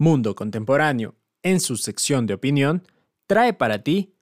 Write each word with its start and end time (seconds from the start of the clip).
Mundo 0.00 0.36
Contemporáneo, 0.36 1.16
en 1.42 1.58
su 1.58 1.76
sección 1.76 2.26
de 2.26 2.34
opinión, 2.34 2.84
trae 3.26 3.52
para 3.52 3.82
ti 3.82 4.14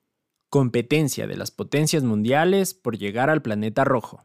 competencia 0.49 1.26
de 1.26 1.37
las 1.37 1.50
potencias 1.50 2.02
mundiales 2.02 2.73
por 2.73 2.97
llegar 2.97 3.29
al 3.29 3.42
planeta 3.42 3.84
rojo. 3.84 4.25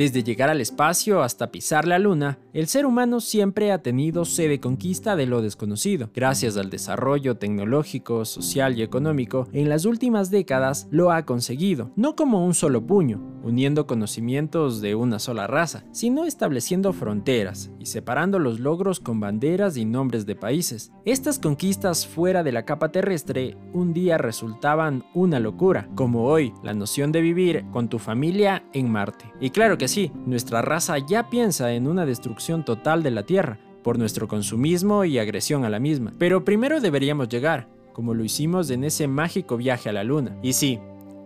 Desde 0.00 0.22
llegar 0.22 0.48
al 0.48 0.62
espacio 0.62 1.22
hasta 1.22 1.50
pisar 1.50 1.86
la 1.86 1.98
luna, 1.98 2.38
el 2.54 2.68
ser 2.68 2.86
humano 2.86 3.20
siempre 3.20 3.70
ha 3.70 3.82
tenido 3.82 4.24
sed 4.24 4.48
de 4.48 4.58
conquista 4.58 5.14
de 5.14 5.26
lo 5.26 5.42
desconocido. 5.42 6.08
Gracias 6.14 6.56
al 6.56 6.70
desarrollo 6.70 7.36
tecnológico, 7.36 8.24
social 8.24 8.78
y 8.78 8.82
económico, 8.82 9.46
en 9.52 9.68
las 9.68 9.84
últimas 9.84 10.30
décadas 10.30 10.88
lo 10.90 11.12
ha 11.12 11.26
conseguido, 11.26 11.90
no 11.96 12.16
como 12.16 12.46
un 12.46 12.54
solo 12.54 12.86
puño, 12.86 13.39
uniendo 13.42 13.86
conocimientos 13.86 14.80
de 14.80 14.94
una 14.94 15.18
sola 15.18 15.46
raza, 15.46 15.84
sino 15.92 16.24
estableciendo 16.24 16.92
fronteras 16.92 17.70
y 17.78 17.86
separando 17.86 18.38
los 18.38 18.60
logros 18.60 19.00
con 19.00 19.20
banderas 19.20 19.76
y 19.76 19.84
nombres 19.84 20.26
de 20.26 20.36
países. 20.36 20.92
Estas 21.04 21.38
conquistas 21.38 22.06
fuera 22.06 22.42
de 22.42 22.52
la 22.52 22.64
capa 22.64 22.92
terrestre 22.92 23.56
un 23.72 23.92
día 23.92 24.18
resultaban 24.18 25.04
una 25.14 25.40
locura, 25.40 25.88
como 25.94 26.26
hoy 26.26 26.52
la 26.62 26.74
noción 26.74 27.12
de 27.12 27.20
vivir 27.20 27.64
con 27.72 27.88
tu 27.88 27.98
familia 27.98 28.64
en 28.72 28.90
Marte. 28.90 29.32
Y 29.40 29.50
claro 29.50 29.78
que 29.78 29.88
sí, 29.88 30.12
nuestra 30.26 30.62
raza 30.62 30.98
ya 30.98 31.28
piensa 31.30 31.72
en 31.72 31.86
una 31.86 32.06
destrucción 32.06 32.64
total 32.64 33.02
de 33.02 33.10
la 33.10 33.24
Tierra, 33.24 33.58
por 33.82 33.98
nuestro 33.98 34.28
consumismo 34.28 35.04
y 35.04 35.18
agresión 35.18 35.64
a 35.64 35.70
la 35.70 35.78
misma. 35.78 36.12
Pero 36.18 36.44
primero 36.44 36.80
deberíamos 36.80 37.28
llegar, 37.28 37.68
como 37.92 38.14
lo 38.14 38.24
hicimos 38.24 38.70
en 38.70 38.84
ese 38.84 39.08
mágico 39.08 39.56
viaje 39.56 39.88
a 39.88 39.92
la 39.92 40.04
Luna. 40.04 40.36
Y 40.42 40.52
sí, 40.52 40.78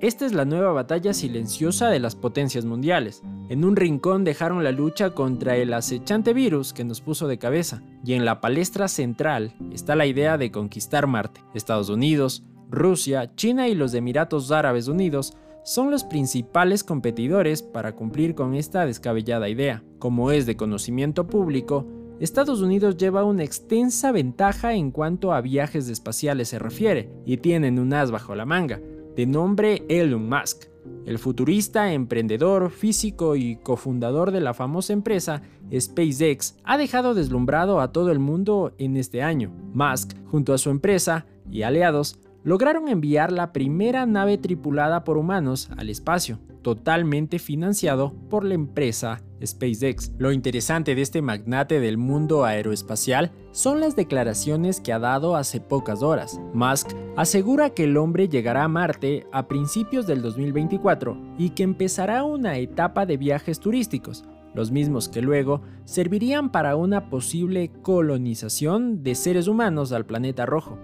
esta 0.06 0.26
es 0.26 0.34
la 0.34 0.44
nueva 0.44 0.70
batalla 0.72 1.14
silenciosa 1.14 1.88
de 1.88 1.98
las 1.98 2.14
potencias 2.14 2.66
mundiales. 2.66 3.22
En 3.48 3.64
un 3.64 3.74
rincón 3.74 4.22
dejaron 4.22 4.62
la 4.62 4.70
lucha 4.70 5.10
contra 5.10 5.56
el 5.56 5.72
acechante 5.72 6.34
virus 6.34 6.74
que 6.74 6.84
nos 6.84 7.00
puso 7.00 7.26
de 7.26 7.38
cabeza, 7.38 7.82
y 8.04 8.12
en 8.12 8.26
la 8.26 8.42
palestra 8.42 8.88
central 8.88 9.54
está 9.72 9.96
la 9.96 10.04
idea 10.04 10.36
de 10.36 10.50
conquistar 10.50 11.06
Marte. 11.06 11.40
Estados 11.54 11.88
Unidos, 11.88 12.44
Rusia, 12.70 13.34
China 13.34 13.66
y 13.66 13.74
los 13.74 13.94
Emiratos 13.94 14.52
Árabes 14.52 14.88
Unidos 14.88 15.38
son 15.64 15.90
los 15.90 16.04
principales 16.04 16.84
competidores 16.84 17.62
para 17.62 17.96
cumplir 17.96 18.34
con 18.34 18.54
esta 18.54 18.84
descabellada 18.84 19.48
idea. 19.48 19.82
Como 19.98 20.32
es 20.32 20.44
de 20.44 20.58
conocimiento 20.58 21.26
público, 21.26 21.86
Estados 22.20 22.60
Unidos 22.60 22.98
lleva 22.98 23.24
una 23.24 23.42
extensa 23.42 24.12
ventaja 24.12 24.74
en 24.74 24.90
cuanto 24.90 25.32
a 25.32 25.40
viajes 25.40 25.88
espaciales 25.88 26.48
se 26.48 26.58
refiere, 26.58 27.10
y 27.24 27.38
tienen 27.38 27.78
un 27.78 27.94
as 27.94 28.10
bajo 28.10 28.34
la 28.34 28.44
manga, 28.44 28.80
de 29.16 29.26
nombre 29.26 29.84
Elon 29.88 30.28
Musk. 30.28 30.66
El 31.06 31.18
futurista, 31.18 31.92
emprendedor, 31.92 32.70
físico 32.70 33.36
y 33.36 33.56
cofundador 33.56 34.32
de 34.32 34.40
la 34.40 34.54
famosa 34.54 34.92
empresa 34.92 35.42
SpaceX 35.72 36.56
ha 36.64 36.76
dejado 36.76 37.14
deslumbrado 37.14 37.80
a 37.80 37.92
todo 37.92 38.10
el 38.10 38.18
mundo 38.18 38.74
en 38.78 38.96
este 38.96 39.22
año. 39.22 39.50
Musk, 39.72 40.12
junto 40.26 40.52
a 40.52 40.58
su 40.58 40.70
empresa 40.70 41.26
y 41.50 41.62
aliados, 41.62 42.18
lograron 42.42 42.88
enviar 42.88 43.32
la 43.32 43.52
primera 43.52 44.04
nave 44.04 44.36
tripulada 44.36 45.04
por 45.04 45.16
humanos 45.16 45.70
al 45.76 45.88
espacio, 45.88 46.38
totalmente 46.64 47.38
financiado 47.38 48.12
por 48.28 48.44
la 48.44 48.54
empresa 48.54 49.22
SpaceX. 49.44 50.10
Lo 50.18 50.32
interesante 50.32 50.96
de 50.96 51.02
este 51.02 51.22
magnate 51.22 51.78
del 51.78 51.98
mundo 51.98 52.44
aeroespacial 52.44 53.30
son 53.52 53.78
las 53.78 53.94
declaraciones 53.94 54.80
que 54.80 54.92
ha 54.92 54.98
dado 54.98 55.36
hace 55.36 55.60
pocas 55.60 56.02
horas. 56.02 56.40
Musk 56.54 56.88
asegura 57.16 57.70
que 57.70 57.84
el 57.84 57.96
hombre 57.96 58.28
llegará 58.28 58.64
a 58.64 58.68
Marte 58.68 59.26
a 59.30 59.46
principios 59.46 60.08
del 60.08 60.22
2024 60.22 61.36
y 61.38 61.50
que 61.50 61.62
empezará 61.62 62.24
una 62.24 62.58
etapa 62.58 63.06
de 63.06 63.16
viajes 63.16 63.60
turísticos, 63.60 64.24
los 64.54 64.72
mismos 64.72 65.08
que 65.08 65.22
luego 65.22 65.62
servirían 65.84 66.50
para 66.50 66.74
una 66.74 67.10
posible 67.10 67.70
colonización 67.82 69.04
de 69.04 69.14
seres 69.14 69.46
humanos 69.46 69.92
al 69.92 70.06
planeta 70.06 70.46
rojo. 70.46 70.78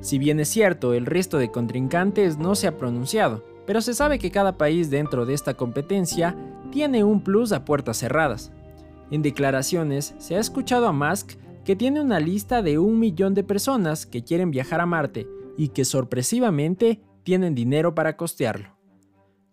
Si 0.00 0.18
bien 0.18 0.40
es 0.40 0.48
cierto, 0.48 0.94
el 0.94 1.04
resto 1.04 1.36
de 1.36 1.50
contrincantes 1.50 2.38
no 2.38 2.54
se 2.54 2.66
ha 2.66 2.78
pronunciado, 2.78 3.44
pero 3.70 3.80
se 3.80 3.94
sabe 3.94 4.18
que 4.18 4.32
cada 4.32 4.58
país 4.58 4.90
dentro 4.90 5.26
de 5.26 5.32
esta 5.32 5.54
competencia 5.54 6.34
tiene 6.72 7.04
un 7.04 7.22
plus 7.22 7.52
a 7.52 7.64
puertas 7.64 7.98
cerradas. 7.98 8.50
En 9.12 9.22
declaraciones 9.22 10.12
se 10.18 10.34
ha 10.34 10.40
escuchado 10.40 10.88
a 10.88 10.92
Musk 10.92 11.34
que 11.64 11.76
tiene 11.76 12.00
una 12.00 12.18
lista 12.18 12.62
de 12.62 12.80
un 12.80 12.98
millón 12.98 13.32
de 13.32 13.44
personas 13.44 14.06
que 14.06 14.24
quieren 14.24 14.50
viajar 14.50 14.80
a 14.80 14.86
Marte 14.86 15.28
y 15.56 15.68
que 15.68 15.84
sorpresivamente 15.84 17.00
tienen 17.22 17.54
dinero 17.54 17.94
para 17.94 18.16
costearlo. 18.16 18.76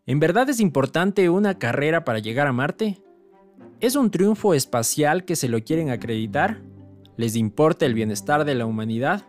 ¿En 0.07 0.19
verdad 0.19 0.49
es 0.49 0.59
importante 0.61 1.29
una 1.29 1.59
carrera 1.59 2.03
para 2.03 2.17
llegar 2.17 2.47
a 2.47 2.53
Marte? 2.53 2.99
¿Es 3.81 3.95
un 3.95 4.09
triunfo 4.09 4.55
espacial 4.55 5.25
que 5.25 5.35
se 5.35 5.47
lo 5.47 5.63
quieren 5.63 5.91
acreditar? 5.91 6.63
¿Les 7.17 7.35
importa 7.35 7.85
el 7.85 7.93
bienestar 7.93 8.45
de 8.45 8.55
la 8.55 8.65
humanidad? 8.65 9.27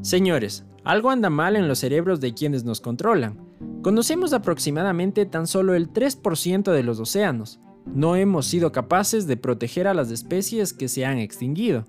Señores, 0.00 0.64
algo 0.84 1.10
anda 1.10 1.28
mal 1.28 1.56
en 1.56 1.66
los 1.66 1.80
cerebros 1.80 2.20
de 2.20 2.34
quienes 2.34 2.62
nos 2.62 2.80
controlan. 2.80 3.47
Conocemos 3.82 4.32
aproximadamente 4.32 5.24
tan 5.24 5.46
solo 5.46 5.74
el 5.74 5.92
3% 5.92 6.72
de 6.72 6.82
los 6.82 6.98
océanos. 6.98 7.60
No 7.86 8.16
hemos 8.16 8.46
sido 8.46 8.72
capaces 8.72 9.28
de 9.28 9.36
proteger 9.36 9.86
a 9.86 9.94
las 9.94 10.10
especies 10.10 10.72
que 10.72 10.88
se 10.88 11.06
han 11.06 11.18
extinguido. 11.18 11.84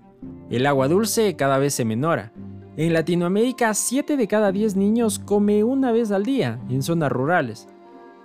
El 0.50 0.66
agua 0.66 0.86
dulce 0.86 1.34
cada 1.34 1.58
vez 1.58 1.74
se 1.74 1.84
menora. 1.84 2.32
En 2.76 2.92
Latinoamérica, 2.92 3.74
7 3.74 4.16
de 4.16 4.28
cada 4.28 4.52
10 4.52 4.76
niños 4.76 5.18
come 5.18 5.64
una 5.64 5.90
vez 5.90 6.12
al 6.12 6.24
día 6.24 6.60
en 6.70 6.82
zonas 6.82 7.10
rurales. 7.10 7.66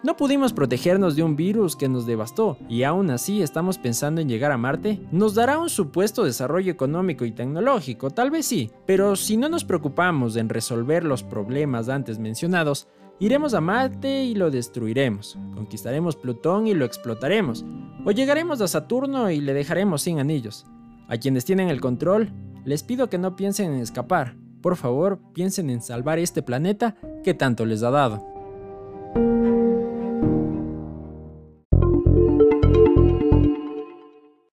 No 0.04 0.16
pudimos 0.16 0.54
protegernos 0.54 1.16
de 1.16 1.24
un 1.24 1.36
virus 1.36 1.76
que 1.76 1.90
nos 1.90 2.06
devastó 2.06 2.60
y 2.70 2.84
aún 2.84 3.10
así 3.10 3.42
estamos 3.42 3.80
pensando 3.80 4.22
en 4.22 4.30
llegar 4.30 4.52
a 4.52 4.58
Marte. 4.58 5.02
¿Nos 5.12 5.34
dará 5.34 5.58
un 5.58 5.70
supuesto 5.70 6.24
desarrollo 6.24 6.72
económico 6.72 7.26
y 7.26 7.32
tecnológico? 7.32 8.12
Tal 8.12 8.30
vez 8.30 8.46
sí, 8.46 8.70
pero 8.86 9.16
si 9.16 9.36
no 9.36 9.50
nos 9.50 9.66
preocupamos 9.66 10.36
en 10.36 10.50
resolver 10.50 11.04
los 11.04 11.24
problemas 11.24 11.90
antes 11.90 12.20
mencionados, 12.20 12.88
iremos 13.20 13.54
a 13.54 13.62
Marte 13.62 14.24
y 14.24 14.36
lo 14.36 14.52
destruiremos, 14.52 15.38
conquistaremos 15.54 16.16
Plutón 16.16 16.68
y 16.68 16.74
lo 16.74 16.86
explotaremos, 16.86 17.66
o 18.06 18.12
llegaremos 18.12 18.62
a 18.62 18.68
Saturno 18.68 19.30
y 19.32 19.42
le 19.42 19.54
dejaremos 19.54 20.02
sin 20.02 20.20
anillos. 20.20 20.66
A 21.08 21.18
quienes 21.18 21.46
tienen 21.46 21.70
el 21.70 21.82
control, 21.82 22.32
les 22.66 22.84
pido 22.84 23.10
que 23.10 23.18
no 23.18 23.36
piensen 23.36 23.74
en 23.74 23.82
escapar, 23.82 24.36
por 24.62 24.76
favor 24.76 25.20
piensen 25.34 25.70
en 25.70 25.82
salvar 25.82 26.20
este 26.20 26.42
planeta 26.42 26.96
que 27.24 27.34
tanto 27.34 27.66
les 27.66 27.84
ha 27.84 27.92
dado. 27.92 28.35